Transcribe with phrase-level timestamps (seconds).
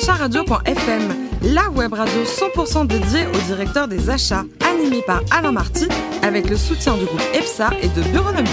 [0.00, 1.02] acharadio.fm,
[1.52, 5.88] la web radio 100% dédiée au directeur des achats, animée par Alain Marty,
[6.22, 8.50] avec le soutien du groupe EPSA et de Bureonomique.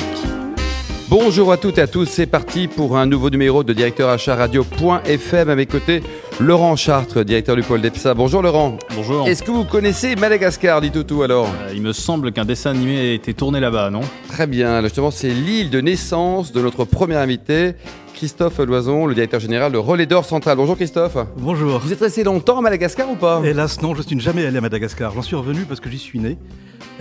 [1.09, 5.49] Bonjour à toutes et à tous, c'est parti pour un nouveau numéro de directeur radio.fm
[5.49, 6.03] à mes côtés.
[6.41, 8.13] Laurent Chartres, directeur du pôle d'EPSA.
[8.13, 8.77] Bonjour Laurent.
[8.93, 9.25] Bonjour.
[9.25, 11.47] Est-ce que vous connaissez Madagascar, dit Toutou alors?
[11.47, 14.01] Euh, il me semble qu'un dessin animé a été tourné là-bas, non?
[14.27, 17.75] Très bien, justement c'est l'île de naissance de notre premier invité,
[18.17, 20.57] Christophe Loison, le directeur général de Relais d'Or Central.
[20.57, 21.17] Bonjour Christophe.
[21.37, 21.77] Bonjour.
[21.77, 23.43] Vous êtes resté longtemps à Madagascar ou pas?
[23.45, 25.13] Hélas, non, je suis jamais allé à Madagascar.
[25.13, 26.35] J'en suis revenu parce que j'y suis né.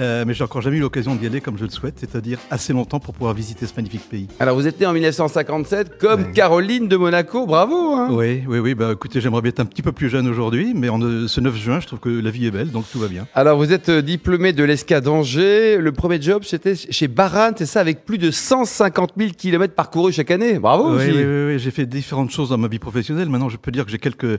[0.01, 2.73] Euh, mais j'ai encore jamais eu l'occasion d'y aller comme je le souhaite, c'est-à-dire assez
[2.73, 4.29] longtemps pour pouvoir visiter ce magnifique pays.
[4.41, 6.33] Alors vous êtes né en 1957 comme Ouais.
[6.33, 8.75] Caroline de Monaco, bravo hein Oui, oui, oui.
[8.75, 11.41] Bah, écoutez, j'aimerais bien être un petit peu plus jeune aujourd'hui, mais en, euh, ce
[11.41, 13.27] 9 juin, je trouve que la vie est belle, donc tout va bien.
[13.35, 17.67] Alors vous êtes euh, diplômé de l'ESCA d'Angers, le premier job c'était chez Baran, c'est
[17.67, 21.59] ça, avec plus de 150 000 km parcourus chaque année, bravo oui, oui, oui, oui,
[21.59, 23.29] j'ai fait différentes choses dans ma vie professionnelle.
[23.29, 24.39] Maintenant, je peux dire que j'ai quelques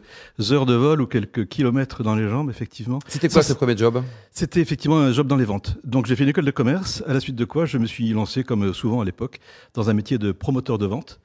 [0.52, 3.00] heures de vol ou quelques kilomètres dans les jambes, effectivement.
[3.08, 4.02] C'était quoi Ça, ce premier job?
[4.31, 5.78] C'était effectivement un job dans les ventes.
[5.83, 8.09] Donc j'ai fait une école de commerce, à la suite de quoi je me suis
[8.09, 9.39] lancé, comme souvent à l'époque,
[9.73, 11.20] dans un métier de promoteur de vente.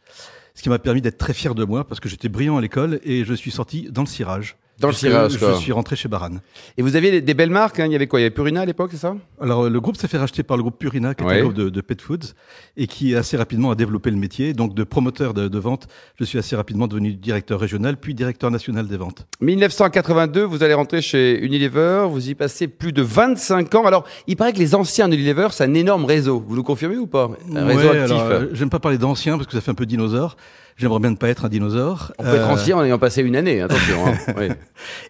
[0.55, 3.01] Ce qui m'a permis d'être très fier de moi parce que j'étais brillant à l'école
[3.05, 4.57] et je suis sorti dans le cirage.
[4.83, 5.53] Dans le Puisque cirage, quoi.
[5.55, 6.33] Je suis rentré chez Baran.
[6.77, 8.19] Et vous aviez des- belles marques, hein, il y avait quoi?
[8.21, 9.15] Il y avait Purina à l'époque, c'est ça?
[9.41, 11.39] Alors le groupe s'est fait racheter par le groupe Purina, qui est Ouais.
[11.39, 12.35] un groupe de, de pet foods,
[12.77, 14.53] et qui assez rapidement a développé le métier.
[14.53, 15.87] Donc de promoteur de, de vente,
[16.19, 19.25] je suis assez rapidement devenu directeur régional, puis directeur national des ventes.
[19.41, 23.87] 1982, vous allez rentrer chez Unilever, vous y passez plus de 25 ans.
[23.87, 26.45] Alors, il paraît que les anciens d'Unilever, c'est un énorme réseau.
[26.47, 27.31] Vous nous confirmez ou pas?
[27.55, 28.17] Un réseau Ouais, actif.
[28.17, 30.37] alors, euh, J'aime pas parler d'anciens parce que ça fait un peu dinosaure.
[30.77, 32.13] J'aimerais bien ne pas être un dinosaure.
[32.19, 34.07] On peut être Euh, ancien en ayant passé une année, attention.
[34.07, 34.15] hein.
[34.39, 34.49] Oui.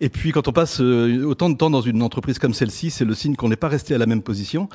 [0.00, 3.04] Et puis quand on passe euh, autant de temps dans une entreprise comme celle-ci, c'est
[3.04, 4.68] le signe qu'on n'est pas resté à la même position.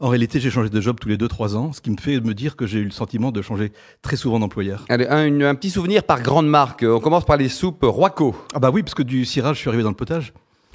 [0.00, 2.34] En réalité, j'ai changé de job tous les 2-3 ans, ce qui me fait me
[2.34, 4.84] dire que j'ai eu le sentiment de changer très souvent d'employeur.
[4.88, 6.84] Allez, un, une- un petit souvenir par grande marque.
[6.86, 8.34] On commence par les soupes Roico.
[8.54, 10.32] Ah bah oui, parce que du cirage, je suis arrivé dans le potage.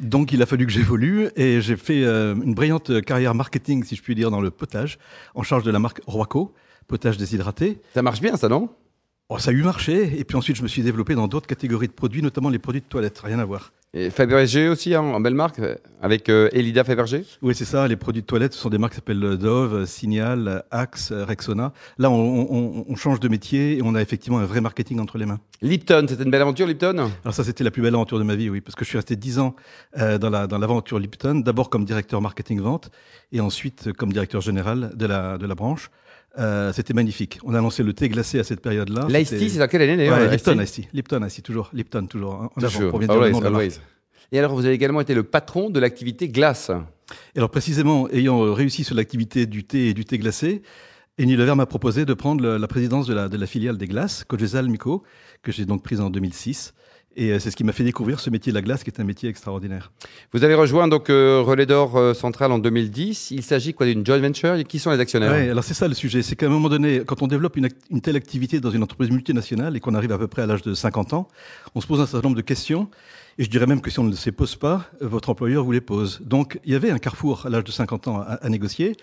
[0.00, 3.94] Donc il a fallu que j'évolue et j'ai fait euh, une brillante carrière marketing, si
[3.94, 4.98] je puis dire, dans le potage,
[5.36, 6.52] en charge de la marque Roico,
[6.88, 7.78] potage déshydraté.
[7.94, 8.68] Ça marche bien, ça, non?
[9.28, 11.88] Oh, ça a eu marché, et puis ensuite je me suis développé dans d'autres catégories
[11.88, 13.72] de produits, notamment les produits de toilette, rien à voir.
[13.92, 15.60] Et Fabergé aussi, hein, en belle marque,
[16.00, 17.24] avec euh, Elida Fabergé.
[17.42, 17.88] Oui, c'est ça.
[17.88, 21.12] Les produits de toilette, ce sont des marques qui s'appellent euh, Dove, euh, Signal, Axe,
[21.12, 21.72] Rexona.
[21.98, 25.16] Là, on, on- on change de métier et on a effectivement un vrai marketing entre
[25.18, 25.40] les mains.
[25.62, 27.10] Lipton, c'était une belle aventure, Lipton?
[27.24, 28.98] Alors ça, c'était la plus belle aventure de ma vie, oui, parce que je suis
[28.98, 29.56] resté dix ans
[29.98, 32.90] euh, dans la dans l'aventure Lipton, d'abord comme directeur marketing vente
[33.32, 35.90] et ensuite comme directeur général de la de la branche.
[36.38, 37.38] Euh, c'était magnifique.
[37.44, 39.06] On a lancé le thé glacé à cette période-là.
[39.08, 40.88] L'ice tea, c'est dans quelle année d'ailleurs Ouais, Ice Lipton tea Ice Tea.
[40.92, 41.70] Lipton Ice Tea, toujours.
[41.72, 42.34] Lipton, toujours.
[42.34, 42.90] hein, En avant, Toujours.
[42.90, 43.62] pour bien dire le Always, nom de la marque.
[43.64, 43.80] always.
[44.32, 46.70] Et alors, vous avez également été le patron de l'activité glace.
[47.34, 50.62] Et alors précisément, ayant réussi sur l'activité du thé et du thé glacé,
[51.18, 54.24] Unilever m'a proposé de prendre le- la présidence de la, de la filiale des glaces,
[54.24, 55.02] Cogesal Mico,
[55.42, 56.74] que j'ai donc prise en 2006.
[57.18, 59.00] Et euh, c'est ce qui m'a fait découvrir ce métier de la glace, qui est
[59.00, 59.90] un métier extraordinaire.
[60.32, 63.30] Vous avez rejoint donc euh, Relais d'Or euh, Central en 2010.
[63.30, 64.54] Il s'agit quoi d'une joint venture?
[64.54, 65.32] Et Qui sont les actionnaires?
[65.32, 67.70] Ouais, alors c'est ça le sujet, c'est qu'à un moment donné, quand on développe une,
[67.90, 70.60] une telle activité dans une entreprise multinationale et qu'on arrive à peu près à l'âge
[70.60, 71.28] de 50 ans,
[71.74, 72.90] on se pose un certain nombre de questions.
[73.38, 75.64] Et je dirais même que si on ne se les pose pas, euh, votre employeur
[75.64, 76.20] vous les pose.
[76.22, 78.94] Donc il y avait un carrefour à l'âge de 50 ans à, à négocier.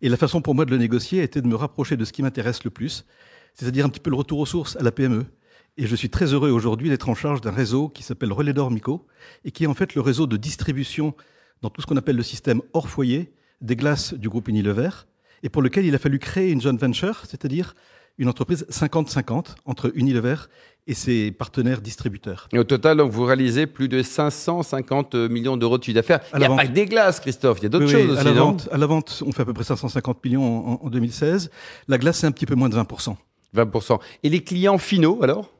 [0.00, 2.22] Et la façon pour moi de le négocier était de me rapprocher de ce qui
[2.22, 3.04] m'intéresse le plus,
[3.54, 5.26] c'est-à-dire un petit peu le retour aux sources à la PME.
[5.76, 8.70] Et je suis très heureux aujourd'hui d'être en charge d'un réseau qui s'appelle Relais d'Or
[8.70, 9.06] Mico
[9.44, 11.14] et qui est en fait le réseau de distribution
[11.62, 14.90] dans tout ce qu'on appelle le système hors foyer des glaces du groupe Unilever
[15.42, 17.74] et pour lequel il a fallu créer une joint venture, c'est-à-dire
[18.18, 20.34] une entreprise 50-50 entre Unilever
[20.86, 22.48] et ses partenaires distributeurs.
[22.52, 26.20] Et au total, donc, vous réalisez plus de 550 millions d'euros de chiffre d'affaires.
[26.32, 27.58] À Il n'y a la pas que des glaces, Christophe.
[27.60, 29.22] Il y a d'autres Oui, oui, choses à aussi, la non vente, à la vente,
[29.24, 31.50] on fait à peu près 550 millions en, en 2016.
[31.88, 33.16] La glace, c'est un petit peu moins de 20%.
[33.56, 33.98] 20%.
[34.22, 35.50] Et les clients finaux, alors?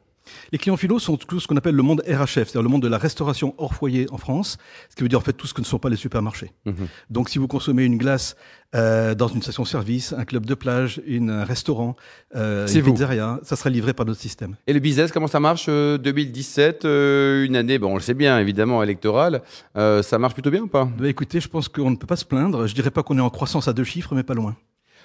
[0.52, 2.88] Les clients finaux sont tout ce qu'on appelle le monde RHF, c'est-à-dire le monde de
[2.88, 4.58] la restauration hors foyer en France,
[4.88, 6.52] ce qui veut dire en fait tout ce que ne sont pas les supermarchés.
[6.66, 6.88] Mhm.
[7.10, 8.36] Donc si vous consommez une glace
[8.74, 11.96] euh, dans une station-service, un club de plage, une, un restaurant,
[12.36, 12.92] euh, C'est une vous.
[12.92, 14.54] pizzeria, ça sera livré par notre système.
[14.66, 18.14] Et le business, comment ça marche euh, 2017, euh, une année, bon, on le sait
[18.14, 19.42] bien, évidemment, électorale.
[19.76, 20.84] Euh, ça marche plutôt bien ou pas?
[20.98, 22.66] Bah, écoutez, je pense qu'on ne peut pas se plaindre.
[22.68, 24.54] Je dirais pas qu'on est en croissance à deux chiffres, mais pas loin.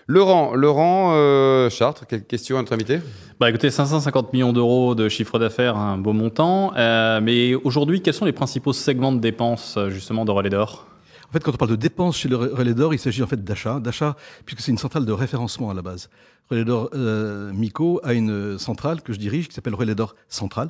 [0.07, 2.99] Laurent, Laurent euh, Chartres, quelle question à notre invité
[3.39, 6.73] Bah écoutez, 550 millions d'euros de chiffre d'affaires, un beau montant.
[6.75, 10.85] Euh, mais aujourd'hui, quels sont les principaux segments de dépenses euh, justement de Relais d'Or?
[11.27, 13.43] En fait, quand on parle de dépenses chez le Relais d'Or, il s'agit en fait
[13.43, 14.15] d'achat, d'achat,
[14.45, 16.11] puisque c'est une centrale de référencement à la base.
[16.51, 20.69] Relais d'Or euh, Mico a une centrale que je dirige qui s'appelle Relais d'Or Centrale,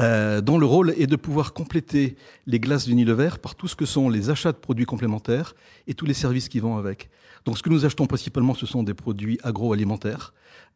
[0.00, 3.84] euh, dont le rôle est de pouvoir compléter les glaces d'Unilever par tout ce que
[3.84, 5.54] sont les achats de produits complémentaires
[5.86, 7.10] et tous les services qui vont avec.
[7.44, 10.32] Donc, ce que nous achetons principalement, ce sont des produits agroalimentaires,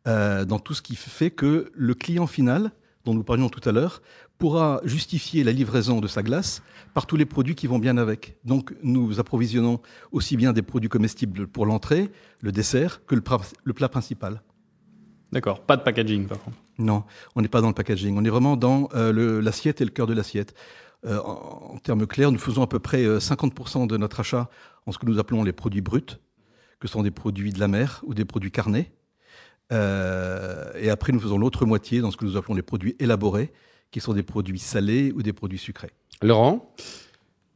[0.06, 2.73] euh, dans tout ce qui fait que le client final,
[3.05, 4.03] dont nous parlions tout à l'heure,
[4.38, 6.62] pourra justifier la livraison de sa glace
[6.94, 8.37] par tous les produits qui vont bien avec.
[8.44, 9.81] Donc nous approvisionnons
[10.12, 12.11] aussi bien des produits comestibles pour l'entrée,
[12.41, 13.23] le dessert, que le,
[13.65, 14.43] le plat principal.
[15.32, 16.56] D'accord, pas de packaging par contre.
[16.79, 17.03] Non,
[17.35, 20.06] on n'est pas dans le packaging, on est vraiment dans euh, l'assiette et le cœur
[20.06, 20.55] de l'assiette.
[21.05, 24.49] Euh, en, en, termes clairs, nous faisons à peu près 50% de notre achat
[24.87, 26.19] en ce que nous appelons les produits bruts,
[26.80, 28.90] que sont des produits de la mer ou des produits carnés.
[29.72, 33.52] Euh, et après, nous faisons l'autre moitié dans ce que nous appelons les produits élaborés,
[33.90, 35.90] qui sont des produits salés ou des produits sucrés.
[36.22, 36.75] Laurent?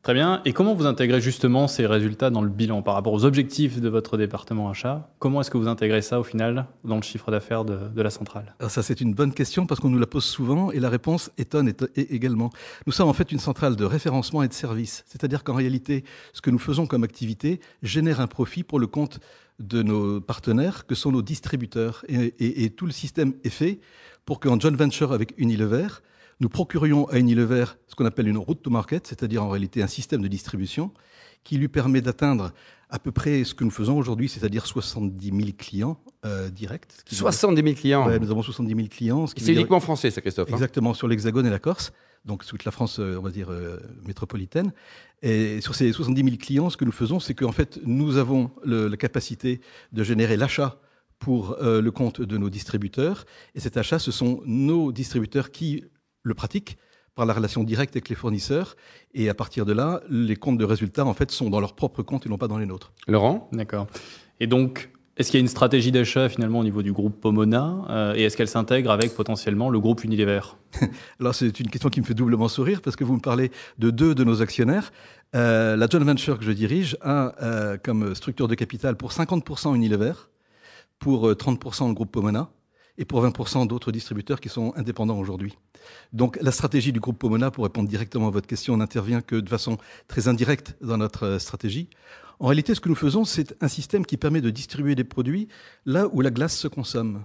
[0.03, 0.43] Très bien.
[0.45, 3.89] Et comment vous intégrez justement ces résultats dans le bilan par rapport aux objectifs de
[3.89, 5.09] votre département achat?
[5.21, 8.57] Comment est-ce que vous intégrez ça au final dans le chiffre d'affaires de, la centrale?
[8.59, 11.31] Alors Ça, c'est une bonne question parce qu'on nous la pose souvent et la réponse
[11.39, 12.51] étonne également.
[12.89, 15.05] Nous sommes en fait une centrale de référencement et de service.
[15.07, 16.03] C'est-à-dire qu'en réalité,
[16.33, 19.21] ce que nous faisons comme activité génère un profit pour le compte
[19.61, 22.05] de nos partenaires que sont nos distributeurs.
[22.09, 23.79] Et, et, et tout le système est fait
[24.25, 25.87] pour qu'en joint venture avec Unilever,
[26.43, 29.87] nous procurions à Unilever ce qu'on appelle une route to market, c'est-à-dire en réalité un
[29.87, 30.91] système de distribution
[31.45, 32.53] qui lui permet d'atteindre
[32.91, 36.89] à peu près ce que nous faisons aujourd'hui, c'est-à-dire 70 000 clients euh, directs.
[37.07, 39.27] 70 000 clients ouais, Nous avons 70 000 clients.
[39.29, 39.85] C'est uniquement dire...
[39.85, 41.93] français, ça, Christophe hein Exactement, sur l'Hexagone et la Corse,
[42.25, 44.73] donc toute la France, on va dire, euh, métropolitaine.
[45.23, 48.51] Et sur ces 70 000 clients, ce que nous faisons, c'est qu'en fait, nous avons
[48.65, 49.61] le, la capacité
[49.93, 50.81] de générer l'achat
[51.21, 53.27] pour euh, le compte de nos distributeurs.
[53.55, 55.85] Et cet achat, ce sont nos distributeurs qui
[56.23, 56.77] le pratique
[57.15, 58.77] par la relation directe avec les fournisseurs.
[59.15, 62.03] Et à partir de là, les comptes de résultats, en fait, sont dans leurs propres
[62.03, 62.93] comptes et non pas dans les nôtres.
[63.07, 63.49] Laurent?
[63.53, 63.87] D'accord.
[64.41, 67.85] Et donc, est-ce qu'il y a une stratégie d'achat finalement au niveau du groupe Pomona
[67.91, 70.41] euh, et est-ce qu'elle s'intègre avec potentiellement le groupe Unilever?
[71.21, 73.91] Alors c'est une question qui me fait doublement sourire parce que vous me parlez de
[73.91, 74.91] deux de nos actionnaires.
[75.35, 79.75] Euh, la joint venture que je dirige a euh, comme structure de capital pour 50%
[79.75, 80.15] Unilever,
[80.99, 82.49] pour 30% le groupe Pomona
[82.99, 85.57] et pour 20% d'autres distributeurs qui sont indépendants aujourd'hui.
[86.13, 89.49] Donc la stratégie du groupe Pomona, pour répondre directement à votre question, n'intervient que de
[89.49, 89.79] façon
[90.09, 91.89] très indirecte dans notre stratégie.
[92.39, 95.49] En réalité, ce que nous faisons, c'est un système qui permet de distribuer des produits
[95.87, 97.25] là où la glace se consomme.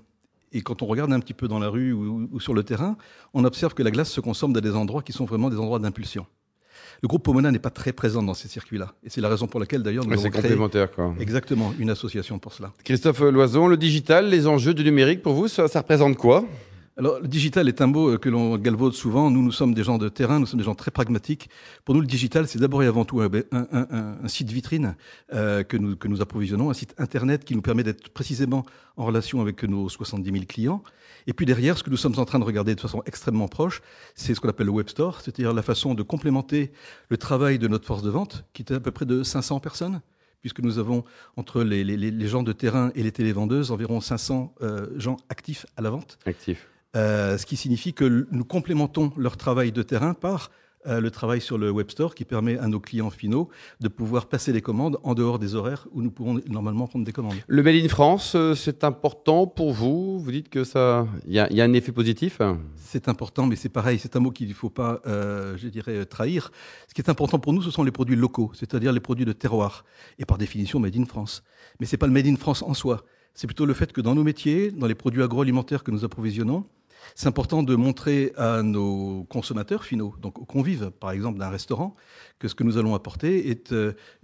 [0.54, 2.98] Et quand on regarde un petit peu dans la rue ou, ou sur le terrain,
[3.34, 5.80] on observe que la glace se consomme dans des endroits qui sont vraiment des endroits
[5.80, 6.26] d'impulsion.
[7.02, 8.94] Le groupe Pomona n'est pas très présent dans ces circuits-là.
[9.04, 11.14] Et c'est la raison pour laquelle, d'ailleurs, nous ouais, avons créé complémentaire, quoi.
[11.20, 12.72] exactement une association pour cela.
[12.84, 16.46] Christophe Loison, le digital, les enjeux du numérique, pour vous, ça, ça représente quoi?
[16.98, 19.30] Alors, le digital est un mot que l'on galvaude souvent.
[19.30, 21.48] Nous, nous sommes des gens de terrain, nous sommes des gens très pragmatiques.
[21.86, 24.96] Pour nous, le digital, c'est d'abord et avant tout un, site vitrine
[25.32, 28.66] euh, que, nous, que nous approvisionnons, un site Internet qui nous permet d'être précisément
[28.96, 30.82] en relation avec nos 70 000 clients.
[31.28, 33.84] Et puis derrière, ce que nous sommes en train de regarder de façon extrêmement proche,
[34.16, 36.72] c'est ce qu'on appelle le web store, c'est-à-dire la façon de complémenter
[37.10, 40.02] le travail de notre force de vente, qui est à peu près de 500 personnes
[40.42, 41.04] puisque nous avons,
[41.36, 45.90] entre les gens de terrain et les télévendeuses, environ 500 euh, gens actifs à la
[45.90, 46.20] vente.
[46.26, 46.68] Actifs.
[46.98, 50.50] Euh, ce qui signifie que nous complémentons leur travail de terrain par
[50.88, 53.50] euh, le travail sur le web store qui permet à nos clients finaux
[53.82, 57.12] de pouvoir passer les commandes en dehors des horaires où nous pourrons normalement prendre des
[57.12, 57.36] commandes.
[57.48, 60.18] Le Made in France, euh, c'est important pour vous?
[60.20, 62.42] Vous dites que ça, il y, y, a un effet positif?
[62.78, 66.06] C'est important, mais c'est pareil, c'est un mot qu'il ne faut pas, euh, je dirais,
[66.06, 66.52] trahir.
[66.88, 69.34] Ce qui est important pour nous, ce sont les produits locaux, c'est-à-dire les produits de
[69.34, 69.84] terroir,
[70.20, 71.44] et par définition Made in France.
[71.80, 73.04] Mais c'est pas le Made in France en soi.
[73.34, 76.66] C'est plutôt le fait que dans nos métiers, dans les produits agroalimentaires que nous approvisionnons,
[77.16, 81.96] c'est important de montrer à nos consommateurs finaux, donc aux convives, par exemple, d'un restaurant,
[82.40, 83.74] que ce que nous allons apporter est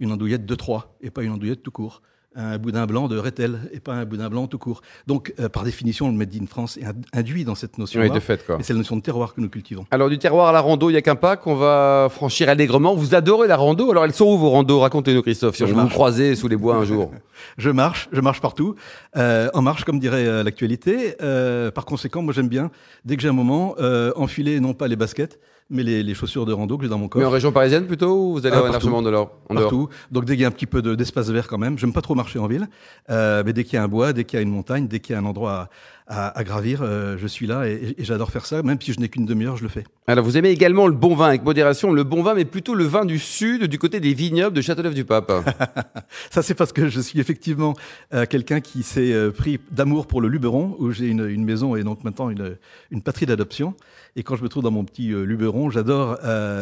[0.00, 2.02] une andouillette de Troyes et pas une andouillette tout court.
[2.36, 4.82] Un boudin blanc de Rethel et pas un boudin blanc tout court.
[5.06, 6.84] Donc, euh, par définition, le Made in France est
[7.16, 8.06] induit dans cette notion-là.
[8.06, 8.56] Oui, de fait, quoi.
[8.58, 9.86] Et c'est la notion de terroir que nous cultivons.
[9.90, 12.94] Alors, du terroir à la rando, il n'y a qu'un pas qu'on va franchir allègrement.
[12.94, 13.90] Vous adorez la rando.
[13.90, 14.80] Alors, elles sont où vos randos?
[14.80, 15.88] Racontez-nous, Christophe, si Je marche.
[15.88, 17.12] vous croisez sous les bois un jour.
[17.58, 18.74] je marche, je marche partout.
[19.16, 21.14] Euh, en marche, comme dirait euh, l'actualité.
[21.22, 22.70] Euh, par conséquent, moi, j'aime bien,
[23.04, 25.38] dès que j'ai un moment, euh, enfiler non pas les baskets,
[25.70, 27.20] mais les, les, chaussures de rando que j'ai dans mon corps.
[27.20, 29.88] Mais en région parisienne plutôt ou vous allez Ah, largement de l'or en Partout.
[30.10, 32.02] Donc dès qu'il y a un petit peu de- d'espace vert quand même, j'aime pas
[32.02, 32.68] trop marcher en ville,
[33.10, 35.00] euh, mais dès qu'il y a un bois, dès qu'il y a une montagne, dès
[35.00, 35.68] qu'il y a un endroit
[36.06, 38.62] à, gravir, euh, je suis là et, et j'adore faire ça.
[38.62, 39.84] Même si je n'ai qu'une demi-heure, je le fais.
[40.06, 41.90] Alors, vous aimez également le bon vin avec modération.
[41.90, 45.32] Le bon vin, mais plutôt le vin du sud, du côté des vignobles de Châteauneuf-du-Pape.
[46.30, 47.74] Ça, c'est parce que je suis effectivement
[48.12, 51.74] euh, quelqu'un qui s'est euh, pris d'amour pour le Luberon, où j'ai une, une maison
[51.74, 52.58] et donc maintenant une,
[52.90, 53.74] une patrie d'adoption.
[54.16, 56.18] Et quand je me trouve dans mon petit Luberon, j'adore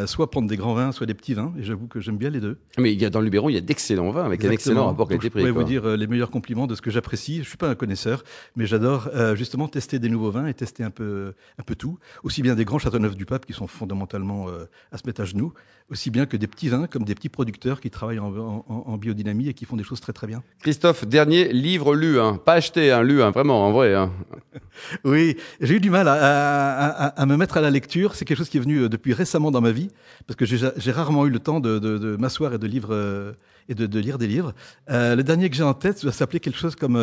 [0.07, 1.53] soit prendre des grands vins, soit des petits vins.
[1.59, 2.57] Et j'avoue que j'aime bien les deux.
[2.79, 4.73] mais il y a, dans le Luberon, il y a d'excellents vins avec un Exactement.
[4.73, 5.41] excellent rapport qualité-prix.
[5.41, 5.61] Je pourrais quoi.
[5.61, 7.43] vous dire les meilleurs compliments de ce que j'apprécie.
[7.43, 8.23] Je suis pas un connaisseur,
[8.55, 12.41] mais j'adore justement tester des nouveaux vins et tester un peu, un peu tout, aussi
[12.41, 15.53] bien des grands Châteauneuf du Pape qui sont fondamentalement euh, à se mettre à genoux,
[15.89, 19.53] aussi bien que des petits vins comme des petits producteurs qui travaillent en, biodynamie et
[19.53, 20.43] qui font des choses très très bien.
[20.59, 22.39] Christophe, dernier livre lu, hein.
[22.43, 23.93] pas acheté, hein, lu, hein, vraiment, en vrai.
[25.03, 28.15] Oui, j'ai eu du mal à, me mettre à la lecture.
[28.15, 29.89] C'est quelque chose qui est venu euh, depuis récemment dans ma vie,
[30.27, 33.33] parce que j'ai rarement eu le temps de, m'asseoir et de, lire, euh,
[33.69, 34.53] et de, lire des livres.
[34.89, 36.97] Euh, le dernier que j'ai en tête va s'appeler quelque chose comme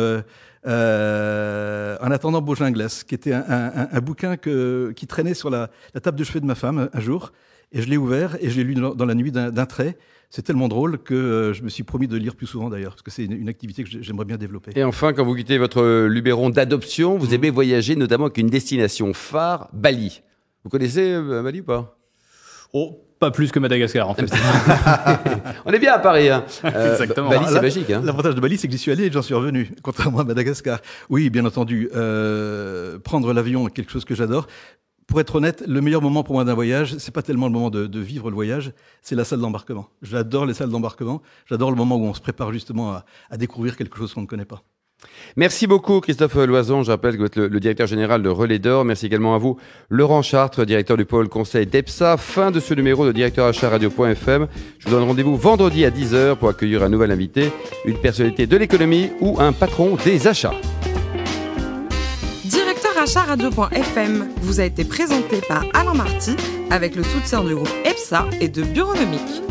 [0.65, 5.69] En attendant Beaujolais, qui était un, bouquin qui traînait sur la,
[6.01, 7.31] table de chevet de ma femme un jour.
[7.73, 9.97] Et je l'ai ouvert et je l'ai lu dans, la nuit d'un trait.
[10.29, 13.01] C'est tellement drôle que euh, je me suis promis de lire plus souvent d'ailleurs, parce
[13.01, 14.71] que c'est une, activité que j'aimerais bien développer.
[14.77, 17.33] Et enfin, quand vous quittez votre Luberon d'adoption, vous mmh.
[17.33, 20.21] aimez voyager notamment avec une destination phare, Bali.
[20.63, 21.97] Vous connaissez euh, Bali ou pas?
[22.71, 24.29] Oh, pas plus que Madagascar, en fait.
[25.65, 26.29] On est bien à Paris.
[26.29, 26.43] Hein.
[26.65, 27.29] Euh, Exactement.
[27.29, 27.89] Bali, c'est magique.
[27.89, 28.01] Hein.
[28.03, 30.79] L'avantage de Bali, c'est que j'y suis allé et j'en suis revenu, contrairement à Madagascar.
[31.09, 31.89] Oui, bien entendu,
[33.03, 34.47] prendre l'avion est quelque chose que j'adore
[35.11, 37.69] pour être honnête, le meilleur moment pour moi d'un voyage, c'est pas tellement le moment
[37.69, 39.89] de, vivre le voyage, c'est la salle d'embarquement.
[40.01, 41.21] J'adore les salles d'embarquement.
[41.47, 42.93] J'adore le moment où on se prépare justement
[43.29, 44.63] à, découvrir quelque chose qu'on ne connaît pas.
[45.35, 48.85] Merci beaucoup Christophe Loison, je rappelle que vous êtes le, directeur général de Relais d'Or.
[48.85, 49.57] Merci également à vous
[49.89, 52.17] Laurent Chartres, directeur du pôle conseil d'EPSA.
[52.17, 54.47] Fin de ce numéro de directeur radio.fm.
[54.79, 57.51] Je vous donne rendez-vous vendredi à 10h pour accueillir un nouvel invité,
[57.85, 60.53] une personnalité de l'économie ou un patron des achats
[63.05, 66.35] radio.fm vous a été présenté par Alain Marty
[66.69, 69.41] avec le soutien du groupe EPSA et de Bureaunomique.